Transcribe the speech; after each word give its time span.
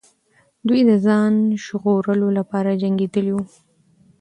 دوی 0.67 0.81
د 0.89 0.91
ځان 1.05 1.33
ژغورلو 1.63 2.27
لپاره 2.37 2.79
جنګېدلې 2.81 3.33
وو. 3.35 3.43